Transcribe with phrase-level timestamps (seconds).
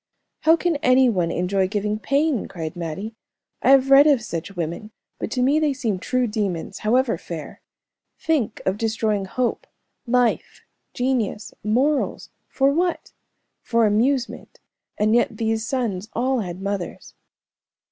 [0.39, 3.13] "How can any one enjoy giving pain," cried Mattie.
[3.61, 4.89] "I have read of such women,
[5.19, 7.61] but to me they seem true demons, however fair.
[8.17, 9.67] Think of destroying hope,
[10.07, 10.61] life,
[10.95, 13.11] genius, morals for what?
[13.61, 14.59] For amusement,
[14.97, 17.13] and yet these sons all had mothers."